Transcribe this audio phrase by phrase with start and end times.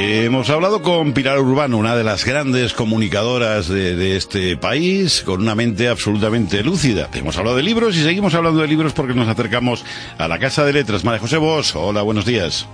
[0.00, 5.54] Hemos hablado con Pilar Urbano, una de las grandes comunicadoras de, este país, con una
[5.54, 7.08] mente absolutamente lúcida.
[7.14, 9.84] Hemos hablado de libros y seguimos hablando de libros porque nos acercamos
[10.18, 11.04] a la Casa de Letras.
[11.04, 12.66] María José Vos, hola, buenos días.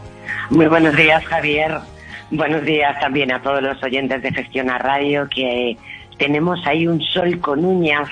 [0.50, 1.78] Muy buenos días, Javier.
[2.30, 5.76] Buenos días también a todos los oyentes de Gestión a Radio, que
[6.18, 8.08] tenemos ahí un sol con uñas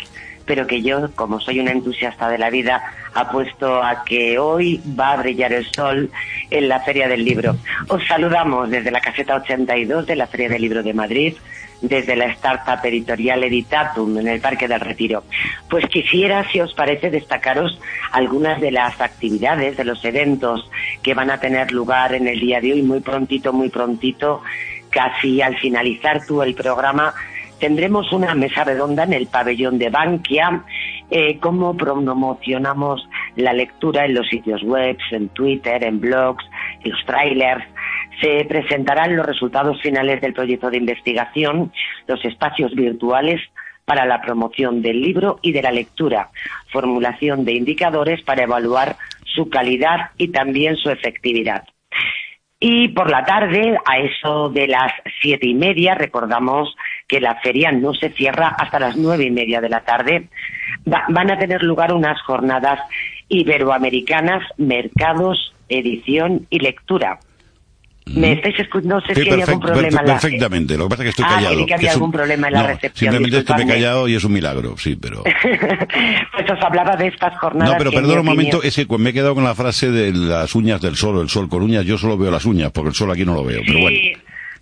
[0.47, 2.83] pero que yo, como soy una entusiasta de la vida,
[3.15, 6.10] apuesto a que hoy va a brillar el sol
[6.51, 7.57] en la Feria del Libro.
[7.88, 11.35] Os saludamos desde la caseta 82 de la Feria del Libro de Madrid,
[11.80, 15.24] desde la startup editorial Editatum en el Parque del Retiro.
[15.68, 17.79] Pues quisiera, si os parece, destacaros
[18.13, 20.71] algunas de las actividades, de los eventos
[21.02, 24.43] que van a tener lugar en el día de hoy, muy prontito, muy prontito,
[24.90, 27.15] casi al finalizar tú el programa
[27.59, 30.65] tendremos una mesa redonda en el pabellón de Bankia,
[31.10, 36.45] eh, cómo promocionamos la lectura en los sitios web, en Twitter, en blogs,
[36.83, 37.65] en los trailers.
[38.21, 41.73] Se presentarán los resultados finales del proyecto de investigación,
[42.07, 43.41] los espacios virtuales
[43.85, 46.30] para la promoción del libro y de la lectura,
[46.73, 48.96] formulación de indicadores para evaluar
[49.35, 51.65] su calidad y también su efectividad.
[52.61, 56.74] Y por la tarde, a eso de las siete y media, recordamos
[57.09, 60.29] que la feria no se cierra hasta las nueve y media de la tarde,
[60.85, 62.80] van a tener lugar unas jornadas
[63.29, 67.19] iberoamericanas, mercados, edición y lectura.
[68.06, 68.97] ¿Me estáis escuchando?
[68.97, 70.01] No sé si hay algún problema.
[70.01, 70.12] en la...
[70.21, 71.67] Perfectamente, lo que pasa es que estoy ah, callado.
[71.67, 73.12] que había algún problema en la recepción.
[73.12, 75.23] Simplemente estoy callado y es un milagro, sí, pero...
[76.33, 77.73] pues os hablaba de estas jornadas...
[77.73, 80.55] No, pero perdón un momento, es que me he quedado con la frase de las
[80.55, 83.11] uñas del sol, el sol con uñas, yo solo veo las uñas, porque el sol
[83.11, 83.99] aquí no lo veo, pero bueno.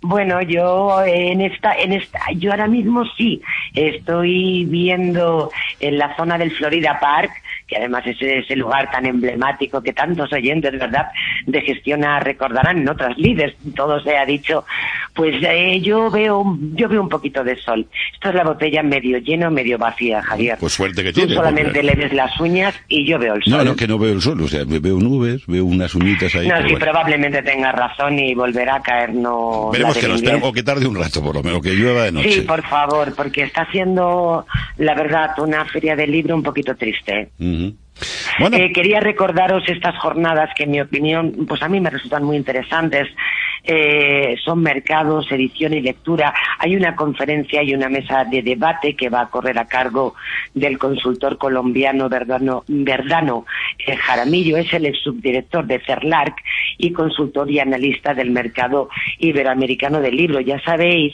[0.05, 3.41] Bueno, yo en esta, en esta, yo ahora mismo sí
[3.73, 5.49] estoy viendo
[5.79, 7.31] en la zona del Florida Park
[7.67, 11.07] que además es ese lugar tan emblemático que tantos oyentes, ¿verdad?,
[11.45, 14.65] de Gestiona recordarán en otras líderes, todo se ha dicho,
[15.13, 17.85] pues eh, yo veo yo veo un poquito de sol.
[18.13, 20.57] Esto es la botella medio lleno, medio vacía, Javier.
[20.59, 21.35] Pues suerte que Tú tiene.
[21.35, 23.53] solamente le ves las uñas y yo veo el sol.
[23.57, 26.47] No, no, que no veo el sol, o sea, veo nubes, veo unas uñitas ahí.
[26.47, 29.69] No, sí, probablemente tenga razón y volverá a caer, no...
[29.71, 32.31] Veremos que nos o que tarde un rato por lo menos, que llueva de noche.
[32.31, 34.45] Sí, por favor, porque está siendo,
[34.77, 37.29] la verdad, una feria del libro un poquito triste.
[38.51, 42.37] Eh, quería recordaros estas jornadas que en mi opinión, pues a mí me resultan muy
[42.37, 43.07] interesantes.
[43.65, 46.33] Eh, son mercados, edición y lectura.
[46.59, 50.15] Hay una conferencia y una mesa de debate que va a correr a cargo
[50.53, 53.45] del consultor colombiano Verdano, Verdano
[53.85, 56.35] eh, Jaramillo, es el subdirector de CERLARC
[56.77, 58.89] y consultor y analista del mercado
[59.19, 60.39] iberoamericano del libro.
[60.39, 61.13] Ya sabéis,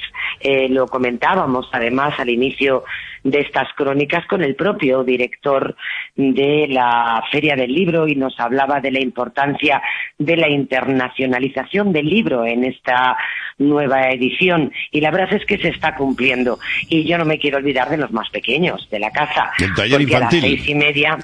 [0.69, 2.83] lo comentábamos además al inicio
[3.23, 5.75] de estas crónicas con el propio director
[6.15, 9.81] de la Feria del Libro y nos hablaba de la importancia
[10.17, 13.17] de la internacionalización del libro en esta
[13.57, 17.57] nueva edición y la verdad es que se está cumpliendo y yo no me quiero
[17.57, 20.15] olvidar de los más pequeños de la casa el taller infantil.
[20.15, 21.17] a las seis y media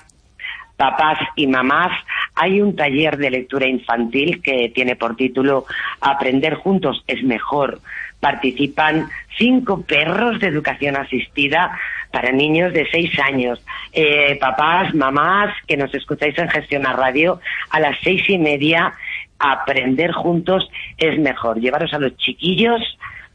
[0.78, 1.92] papás y mamás,
[2.36, 5.66] hay un taller de lectura infantil que tiene por título
[6.02, 7.80] Aprender juntos es mejor.
[8.20, 11.78] Participan cinco perros de educación asistida
[12.12, 13.64] para niños de seis años.
[13.92, 18.94] Eh, papás, mamás, que nos escucháis en Gestión a Radio, a las seis y media,
[19.40, 21.60] aprender juntos es mejor.
[21.60, 22.82] Llevaros a los chiquillos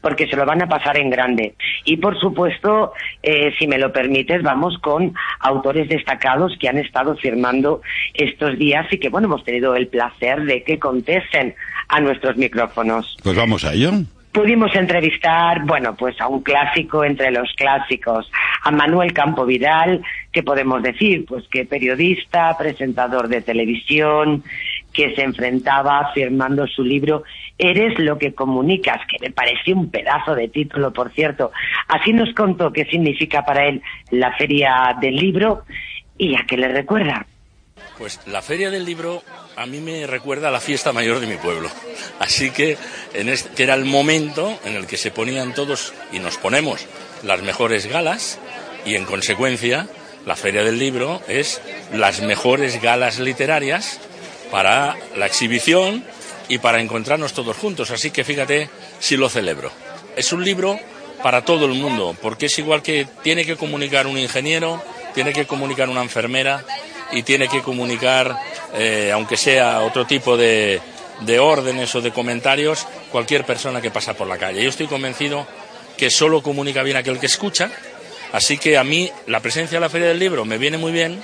[0.01, 1.55] porque se lo van a pasar en grande.
[1.85, 7.15] Y por supuesto, eh, si me lo permites, vamos con autores destacados que han estado
[7.15, 7.81] firmando
[8.13, 11.55] estos días y que, bueno, hemos tenido el placer de que contesten
[11.87, 13.17] a nuestros micrófonos.
[13.23, 13.91] Pues vamos a ello.
[14.31, 18.31] Pudimos entrevistar, bueno, pues a un clásico entre los clásicos,
[18.63, 20.01] a Manuel Campo Vidal,
[20.31, 21.25] ¿qué podemos decir?
[21.25, 24.41] Pues que periodista, presentador de televisión,
[24.93, 27.23] que se enfrentaba firmando su libro
[27.57, 31.51] Eres lo que comunicas, que me pareció un pedazo de título, por cierto.
[31.87, 35.63] Así nos contó qué significa para él la feria del libro
[36.17, 37.27] y a qué le recuerda.
[37.99, 39.21] Pues la feria del libro
[39.55, 41.69] a mí me recuerda a la fiesta mayor de mi pueblo.
[42.19, 42.77] Así que,
[43.13, 46.87] en este, que era el momento en el que se ponían todos y nos ponemos
[47.23, 48.39] las mejores galas
[48.85, 49.87] y en consecuencia
[50.25, 51.61] la Feria del Libro es
[51.93, 53.99] las mejores galas literarias
[54.51, 56.03] para la exhibición
[56.49, 57.89] y para encontrarnos todos juntos.
[57.89, 58.69] Así que fíjate
[58.99, 59.71] si lo celebro.
[60.15, 60.77] Es un libro
[61.23, 64.83] para todo el mundo, porque es igual que tiene que comunicar un ingeniero,
[65.13, 66.63] tiene que comunicar una enfermera
[67.11, 68.37] y tiene que comunicar,
[68.73, 70.81] eh, aunque sea otro tipo de,
[71.21, 74.63] de órdenes o de comentarios, cualquier persona que pasa por la calle.
[74.63, 75.47] Yo estoy convencido
[75.97, 77.69] que solo comunica bien aquel que escucha,
[78.33, 81.21] así que a mí la presencia de la Feria del Libro me viene muy bien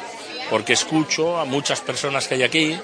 [0.49, 2.77] porque escucho a muchas personas que hay aquí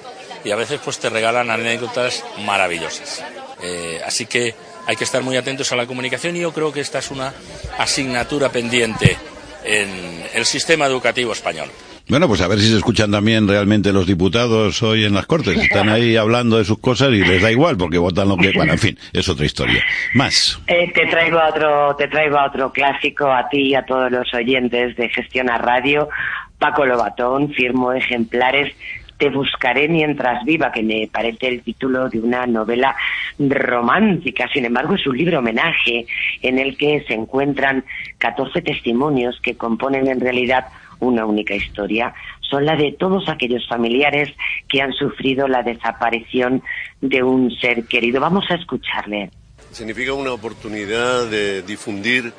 [0.44, 3.24] y a veces pues te regalan anécdotas maravillosas.
[3.62, 4.54] Eh, así que
[4.86, 7.32] hay que estar muy atentos a la comunicación y yo creo que esta es una
[7.78, 9.16] asignatura pendiente
[9.64, 9.88] en
[10.34, 11.70] el sistema educativo español.
[12.06, 15.56] Bueno, pues a ver si se escuchan también realmente los diputados hoy en las Cortes.
[15.56, 18.52] Están ahí hablando de sus cosas y les da igual porque votan lo que...
[18.52, 19.82] Bueno, en fin, es otra historia.
[20.12, 20.60] Más.
[20.66, 24.94] Eh, te traigo otro, te traigo otro clásico a ti y a todos los oyentes
[24.96, 26.10] de Gestión a Radio.
[26.58, 28.74] Paco Lobatón firmó ejemplares
[29.18, 32.96] te buscaré mientras viva, que me parece el título de una novela
[33.38, 34.48] romántica.
[34.52, 36.06] Sin embargo, es un libro homenaje
[36.42, 37.84] en el que se encuentran
[38.18, 40.66] 14 testimonios que componen en realidad
[41.00, 42.14] una única historia.
[42.40, 44.30] Son la de todos aquellos familiares
[44.68, 46.62] que han sufrido la desaparición
[47.00, 48.20] de un ser querido.
[48.20, 49.30] Vamos a escucharle.
[49.70, 52.32] Significa una oportunidad de difundir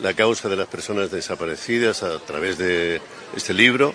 [0.00, 3.00] la causa de las personas desaparecidas a través de
[3.36, 3.94] este libro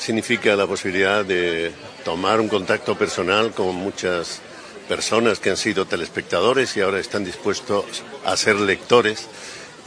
[0.00, 1.72] significa la posibilidad de
[2.04, 4.40] tomar un contacto personal con muchas
[4.88, 7.84] personas que han sido telespectadores y ahora están dispuestos
[8.24, 9.28] a ser lectores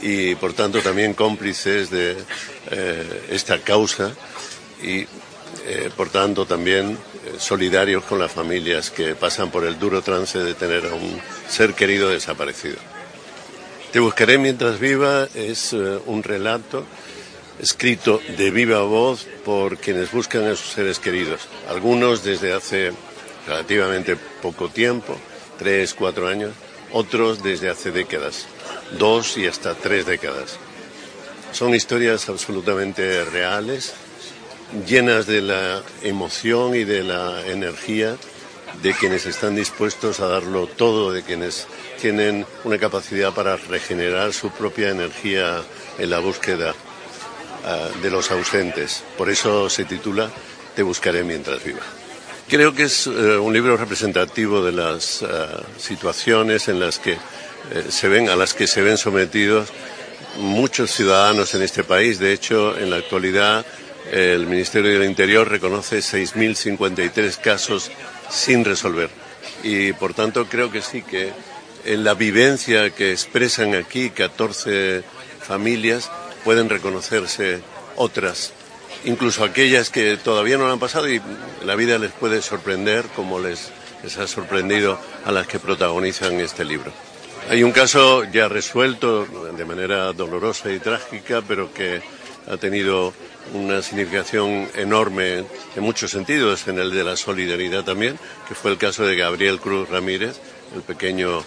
[0.00, 2.16] y por tanto también cómplices de
[2.70, 4.12] eh, esta causa
[4.82, 5.00] y
[5.66, 10.38] eh, por tanto también eh, solidarios con las familias que pasan por el duro trance
[10.38, 12.76] de tener a un ser querido desaparecido.
[13.92, 16.84] Te buscaré mientras viva es un relato
[17.58, 22.92] escrito de viva voz por quienes buscan a sus seres queridos, algunos desde hace
[23.46, 25.16] relativamente poco tiempo,
[25.58, 26.52] tres, cuatro años,
[26.92, 28.46] otros desde hace décadas,
[28.98, 30.58] dos y hasta tres décadas.
[31.52, 33.94] Son historias absolutamente reales,
[34.86, 38.16] llenas de la emoción y de la energía
[38.82, 41.68] de quienes están dispuestos a darlo todo, de quienes
[42.00, 45.62] tienen una capacidad para regenerar su propia energía
[45.98, 46.74] en la búsqueda
[48.02, 49.02] De los ausentes.
[49.16, 50.30] Por eso se titula
[50.76, 51.80] Te buscaré mientras viva.
[52.46, 57.18] Creo que es eh, un libro representativo de las ah, situaciones en las que eh,
[57.88, 59.70] se ven, a las que se ven sometidos
[60.36, 62.18] muchos ciudadanos en este país.
[62.18, 63.64] De hecho, en la actualidad,
[64.12, 67.90] el Ministerio del Interior reconoce 6.053 casos
[68.28, 69.08] sin resolver.
[69.62, 71.32] Y por tanto, creo que sí que
[71.86, 75.02] en la vivencia que expresan aquí 14
[75.40, 76.10] familias,
[76.44, 77.60] pueden reconocerse
[77.96, 78.52] otras,
[79.04, 81.20] incluso aquellas que todavía no han pasado y
[81.64, 83.70] la vida les puede sorprender como les,
[84.02, 86.92] les ha sorprendido a las que protagonizan este libro.
[87.50, 92.00] Hay un caso ya resuelto de manera dolorosa y trágica, pero que
[92.46, 93.12] ha tenido
[93.52, 95.44] una significación enorme
[95.76, 98.18] en muchos sentidos, en el de la solidaridad también,
[98.48, 100.40] que fue el caso de Gabriel Cruz Ramírez,
[100.74, 101.44] el pequeño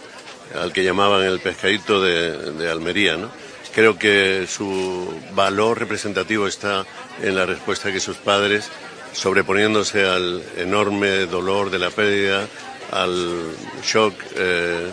[0.55, 3.29] al que llamaban el pescadito de, de Almería, ¿no?
[3.77, 6.83] Creo que su valor representativo está
[7.21, 8.71] en la respuesta que sus padres,
[9.13, 12.47] sobreponiéndose al enorme dolor de la pérdida,
[12.89, 13.51] al
[13.83, 14.91] shock eh,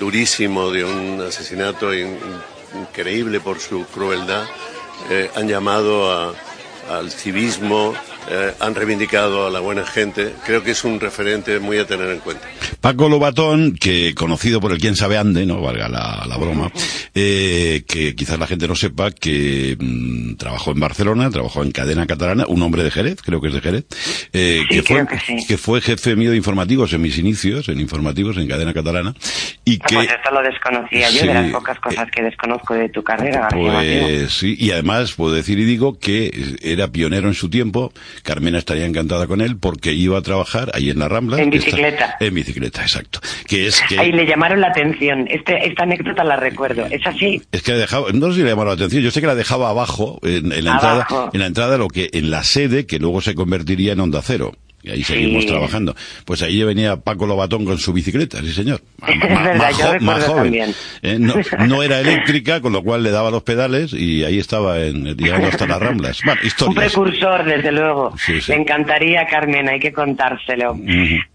[0.00, 4.46] durísimo de un asesinato increíble por su crueldad,
[5.08, 6.34] eh, han llamado
[6.90, 7.94] al civismo,
[8.30, 10.32] eh, han reivindicado a la buena gente.
[10.46, 12.46] Creo que es un referente muy a tener en cuenta.
[12.80, 16.70] Paco Lobatón, que conocido por el quien sabe ande, no valga la, broma,
[17.14, 22.06] eh, que quizás la gente no sepa que mm, trabajó en Barcelona, trabajó en cadena
[22.06, 23.84] catalana, un hombre de Jerez, creo que es de Jerez,
[24.32, 25.06] eh, que, fue,
[25.46, 29.14] que, fue jefe mío de informativos en mis inicios, en informativos en cadena catalana,
[29.64, 29.94] y ah, que...
[29.94, 33.48] Pues esto lo desconocía yo, de las pocas cosas que desconozco de tu carrera.
[33.50, 37.92] Pues sí, y además puedo decir y digo que era pionero en su tiempo,
[38.22, 41.40] Carmena estaría encantada con él porque iba a trabajar ahí en la Rambla.
[41.40, 42.16] En bicicleta.
[42.18, 43.20] en bicicleta, exacto.
[43.46, 43.98] Que es que...
[43.98, 45.26] Ahí le llamaron la atención.
[45.28, 46.86] Este, esta anécdota la recuerdo.
[46.86, 47.42] ¿Es así?
[47.52, 49.70] Es que dejaba, no sé si le llamaron la atención, yo sé que la dejaba
[49.70, 53.34] abajo, en, la entrada, en la entrada lo que, en la sede que luego se
[53.34, 55.94] convertiría en Onda Cero y ahí seguimos trabajando.
[56.24, 58.80] Pues ahí venía Paco Lobatón con su bicicleta, sí señor.
[60.00, 60.74] más, joven.
[61.02, 65.16] Eh, no, era eléctrica, con lo cual le daba los pedales y ahí estaba en,
[65.16, 66.20] llegando hasta las Ramblas.
[66.66, 68.14] Un precursor, desde luego.
[68.48, 70.76] Me encantaría, Carmen, hay que contárselo.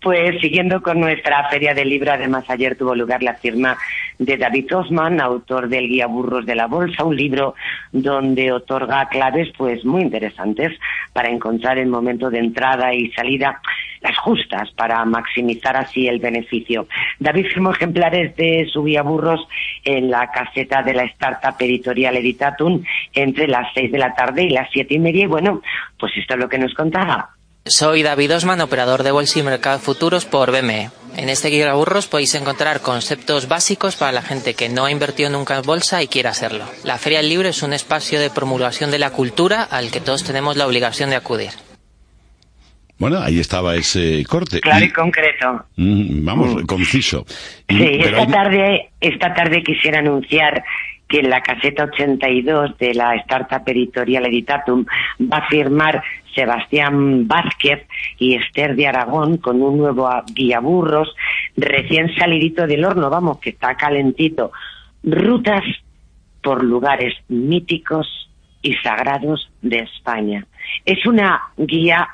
[0.02, 3.78] Pues siguiendo con nuestra feria del libro, además ayer tuvo lugar la firma
[4.20, 7.56] de David Osman, autor del Guía Burros de la Bolsa, un libro
[7.92, 10.72] donde otorga claves pues muy interesantes
[11.14, 16.88] para encontrar el momento de entrada y salida las justas para maximizar así el beneficio.
[17.20, 19.48] David firmó ejemplares de su guía burros
[19.84, 24.50] en la caseta de la startup editorial Editatum entre las seis de la tarde y
[24.50, 25.62] las siete y media y bueno,
[26.00, 27.32] pues esto es lo que nos contaba.
[27.70, 30.90] Soy David Osman, operador de bolsa y mercado futuros por BME.
[31.18, 35.30] En este guía burros podéis encontrar conceptos básicos para la gente que no ha invertido
[35.30, 36.64] nunca en bolsa y quiere hacerlo.
[36.86, 40.24] La Feria del Libro es un espacio de promulgación de la cultura al que todos
[40.24, 41.50] tenemos la obligación de acudir.
[43.00, 44.60] Bueno, ahí estaba ese corte.
[44.60, 45.66] Claro y, concreto.
[45.76, 46.66] Mm, vamos, mm.
[46.66, 47.26] conciso.
[47.70, 50.64] sí, esta tarde, esta tarde quisiera anunciar
[51.08, 54.86] que en la caseta 82 de la startup editorial Editatum
[55.22, 56.04] va a firmar
[56.36, 57.88] Sebastián Vázquez
[58.20, 61.16] y Esther de Aragón con un nuevo guía burros
[61.56, 64.52] recién salidito del horno, vamos, que está calentito.
[65.04, 65.64] Rutas
[66.44, 68.30] por lugares míticos
[68.62, 70.46] y sagrados de España.
[70.86, 72.08] Es una guía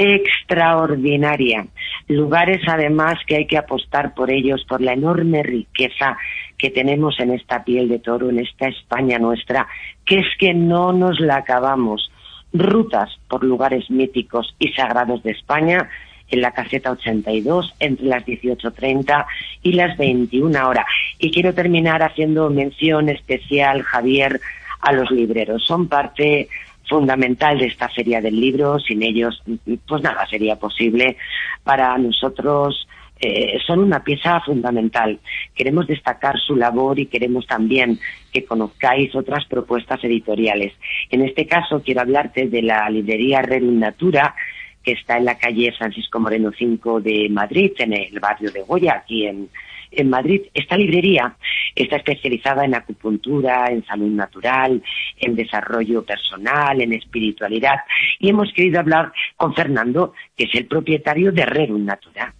[0.00, 1.66] extraordinaria.
[2.08, 6.16] Lugares además que hay que apostar por ellos, por la enorme riqueza
[6.56, 9.68] que tenemos en esta piel de toro, en esta España nuestra,
[10.06, 12.10] que es que no nos la acabamos.
[12.54, 15.90] Rutas por lugares míticos y sagrados de España
[16.30, 19.26] en la caseta 82 entre las 18.30
[19.62, 20.86] y las 21 horas.
[21.18, 24.40] Y quiero terminar haciendo mención especial, Javier,
[24.80, 25.62] a los libreros.
[25.66, 26.48] Son parte
[26.90, 28.78] fundamental de esta feria del libro.
[28.80, 29.42] Sin ellos,
[29.88, 31.16] pues nada sería posible.
[31.64, 32.86] Para nosotros
[33.20, 35.20] eh, son una pieza fundamental.
[35.54, 37.98] Queremos destacar su labor y queremos también
[38.32, 40.72] que conozcáis otras propuestas editoriales.
[41.10, 44.34] En este caso quiero hablarte de la librería Natura,
[44.82, 49.02] que está en la calle Francisco Moreno 5 de Madrid, en el barrio de Goya,
[49.02, 49.50] aquí en,
[49.90, 50.42] en Madrid.
[50.54, 51.36] Esta librería
[51.74, 54.82] está especializada en acupuntura, en salud natural,
[55.18, 57.76] en desarrollo personal, en espiritualidad.
[58.18, 62.34] Y hemos querido hablar con Fernando, que es el propietario de Rerum Natura.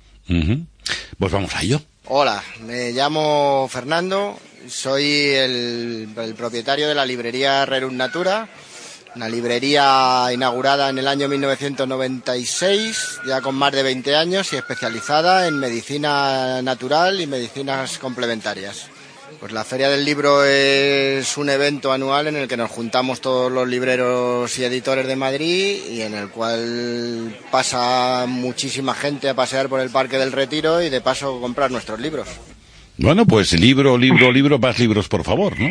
[1.19, 1.81] Pues vamos a ello.
[2.07, 8.49] Hola, me llamo Fernando, soy el, el propietario de la librería Rerum Natura
[9.15, 15.49] una librería inaugurada en el año 1996, ya con más de 20 años y especializada
[15.49, 18.89] en medicina natural y medicinas complementarias.
[19.41, 23.51] Pues la Feria del Libro es un evento anual en el que nos juntamos todos
[23.51, 29.71] los libreros y editores de Madrid y en el cual pasa muchísima gente a pasear
[29.71, 32.29] por el Parque del Retiro y de paso comprar nuestros libros.
[32.99, 35.71] Bueno, pues libro, libro, libro, más libros, por favor, ¿no?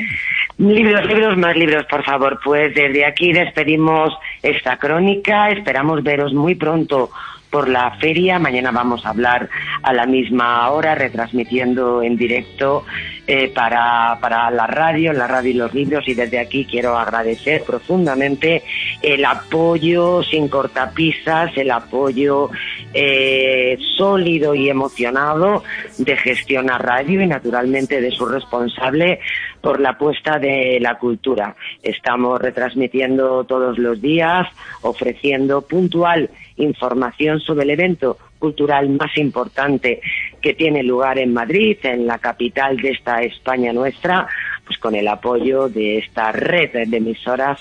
[0.57, 2.39] Libros, libros, más libros, por favor.
[2.43, 4.11] Pues desde aquí despedimos
[4.41, 5.51] esta crónica.
[5.51, 7.11] Esperamos veros muy pronto
[7.49, 8.39] por la feria.
[8.39, 9.49] Mañana vamos a hablar
[9.83, 12.83] a la misma hora, retransmitiendo en directo
[13.31, 16.07] eh, para, para la radio, la radio y los libros.
[16.07, 18.63] Y desde aquí quiero agradecer profundamente
[19.03, 22.49] el apoyo sin cortapisas, el apoyo
[22.91, 25.63] eh, sólido y emocionado
[25.99, 29.19] de Gestión a Radio y naturalmente de su responsable
[29.61, 31.55] por la apuesta de la cultura.
[31.83, 34.47] Estamos retransmitiendo todos los días,
[34.81, 40.01] ofreciendo puntual información sobre el evento cultural más importante
[40.41, 44.27] que tiene lugar en Madrid, en la capital de esta España nuestra,
[44.65, 47.59] pues con el apoyo de esta red de emisoras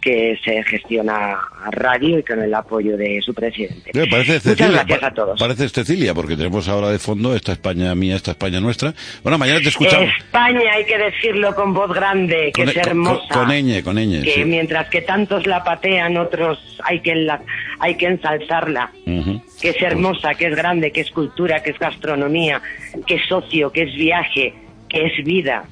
[0.00, 3.90] que se gestiona a radio y con el apoyo de su presidente.
[4.08, 5.38] parece Muchas gracias a todos.
[5.38, 8.94] Parece Cecilia, porque tenemos ahora de fondo esta España mía, esta España nuestra.
[9.22, 10.08] Bueno, mañana te escuchamos.
[10.18, 13.34] España, hay que decirlo con voz grande, que es e- hermosa.
[13.34, 17.42] Con, ñ, con ñ, Que mientras que tantos la patean, otros hay que, la,
[17.78, 18.90] hay que ensalzarla.
[19.04, 22.60] Que es hermosa, que es grande, que es cultura, que es gastronomía,
[23.06, 24.54] que es socio, que es viaje,
[24.88, 25.64] que es vida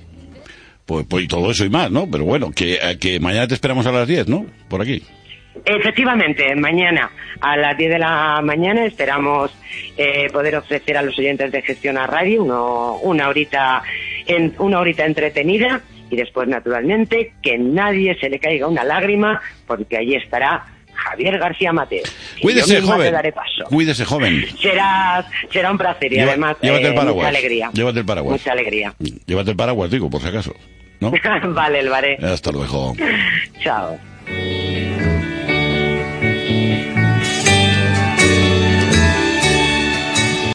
[0.86, 2.08] pues, pues todo eso y más, ¿no?
[2.08, 4.46] Pero bueno, que, eh, que mañana te esperamos a las 10, ¿no?
[4.68, 5.02] Por aquí.
[5.64, 7.10] Efectivamente, mañana
[7.40, 9.50] a las 10 de la mañana esperamos
[9.96, 13.82] eh, poder ofrecer a los oyentes de Gestión a Radio una horita
[14.26, 19.96] en, una horita entretenida y después naturalmente que nadie se le caiga una lágrima porque
[19.96, 20.75] allí estará
[21.16, 22.02] Javier García Mateo.
[22.42, 23.14] Cuídese, joven.
[23.68, 24.44] Cuídese, joven.
[24.60, 27.16] Será, será un placer y además llévate el eh, paraguas.
[27.16, 27.70] mucha alegría.
[27.72, 28.32] Llévate el paraguas.
[28.32, 28.94] Mucha alegría.
[28.98, 30.54] Llévate el paraguas, digo, por si acaso.
[31.00, 31.12] ¿no?
[31.54, 32.18] vale, el baré.
[32.22, 32.94] Hasta luego.
[33.62, 33.98] Chao.